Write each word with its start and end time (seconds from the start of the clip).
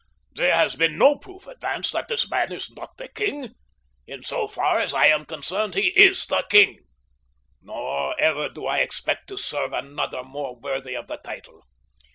There 0.33 0.55
has 0.55 0.75
been 0.75 0.97
no 0.97 1.15
proof 1.15 1.45
advanced 1.45 1.93
that 1.93 2.07
this 2.07 2.27
man 2.27 2.51
is 2.51 2.71
not 2.71 2.97
the 2.97 3.07
king. 3.07 3.53
In 4.07 4.23
so 4.23 4.47
far 4.47 4.79
as 4.79 4.95
I 4.95 5.05
am 5.05 5.25
concerned 5.27 5.75
he 5.75 5.89
is 5.89 6.25
the 6.25 6.43
king, 6.49 6.79
nor 7.61 8.19
ever 8.19 8.49
do 8.49 8.65
I 8.65 8.79
expect 8.79 9.27
to 9.27 9.37
serve 9.37 9.73
another 9.73 10.23
more 10.23 10.55
worthy 10.59 10.95
of 10.95 11.05
the 11.05 11.17
title. 11.17 11.67